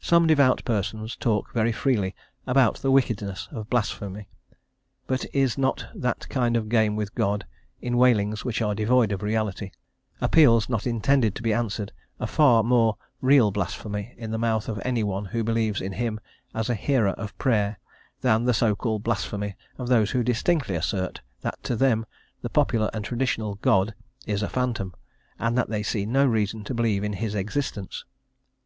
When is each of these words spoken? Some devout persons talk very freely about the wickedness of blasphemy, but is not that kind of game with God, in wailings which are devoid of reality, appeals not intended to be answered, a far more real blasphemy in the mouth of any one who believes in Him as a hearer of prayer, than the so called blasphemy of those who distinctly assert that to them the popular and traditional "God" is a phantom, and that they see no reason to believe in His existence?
Some 0.00 0.26
devout 0.26 0.64
persons 0.64 1.14
talk 1.14 1.52
very 1.52 1.72
freely 1.72 2.14
about 2.46 2.76
the 2.78 2.90
wickedness 2.90 3.48
of 3.52 3.68
blasphemy, 3.68 4.26
but 5.06 5.26
is 5.34 5.58
not 5.58 5.88
that 5.94 6.26
kind 6.30 6.56
of 6.56 6.70
game 6.70 6.96
with 6.96 7.14
God, 7.14 7.44
in 7.82 7.98
wailings 7.98 8.46
which 8.46 8.62
are 8.62 8.74
devoid 8.74 9.12
of 9.12 9.22
reality, 9.22 9.70
appeals 10.22 10.70
not 10.70 10.86
intended 10.86 11.34
to 11.34 11.42
be 11.42 11.52
answered, 11.52 11.92
a 12.18 12.26
far 12.26 12.62
more 12.62 12.96
real 13.20 13.50
blasphemy 13.50 14.14
in 14.16 14.30
the 14.30 14.38
mouth 14.38 14.70
of 14.70 14.80
any 14.86 15.04
one 15.04 15.26
who 15.26 15.44
believes 15.44 15.82
in 15.82 15.92
Him 15.92 16.18
as 16.54 16.70
a 16.70 16.74
hearer 16.74 17.10
of 17.10 17.36
prayer, 17.36 17.78
than 18.22 18.44
the 18.46 18.54
so 18.54 18.74
called 18.74 19.02
blasphemy 19.02 19.54
of 19.76 19.88
those 19.88 20.12
who 20.12 20.24
distinctly 20.24 20.76
assert 20.76 21.20
that 21.42 21.62
to 21.64 21.76
them 21.76 22.06
the 22.40 22.48
popular 22.48 22.88
and 22.94 23.04
traditional 23.04 23.56
"God" 23.56 23.94
is 24.24 24.42
a 24.42 24.48
phantom, 24.48 24.94
and 25.38 25.58
that 25.58 25.68
they 25.68 25.82
see 25.82 26.06
no 26.06 26.24
reason 26.24 26.64
to 26.64 26.72
believe 26.72 27.04
in 27.04 27.12
His 27.12 27.34
existence? 27.34 28.06